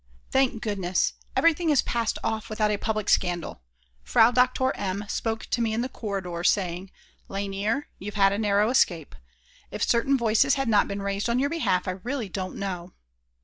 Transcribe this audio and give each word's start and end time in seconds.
Thank 0.31 0.63
goodness, 0.63 1.13
everything 1.35 1.69
has 1.69 1.83
passed 1.83 2.17
off 2.23 2.49
without 2.49 2.71
a 2.71 2.77
public 2.77 3.07
scandal. 3.07 3.61
Frau 4.01 4.31
Doktor 4.31 4.75
M. 4.75 5.05
spoke 5.07 5.45
to 5.51 5.61
me 5.61 5.73
in 5.73 5.81
the 5.81 5.89
corridor, 5.89 6.43
saying: 6.43 6.89
"Lainer, 7.29 7.83
you've 7.99 8.15
had 8.15 8.33
a 8.33 8.39
narrow 8.39 8.71
escape. 8.71 9.13
If 9.69 9.83
certain 9.87 10.17
voices 10.17 10.55
had 10.55 10.67
not 10.67 10.87
been 10.87 11.03
raised 11.03 11.29
on 11.29 11.37
your 11.37 11.51
behalf, 11.51 11.87
I 11.87 11.91
really 12.01 12.29
don't 12.29 12.55
know 12.55 12.93